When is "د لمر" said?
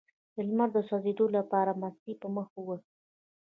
0.33-0.69